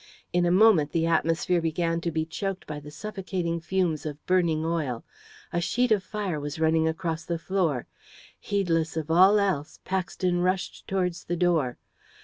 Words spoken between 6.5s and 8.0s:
running across the floor.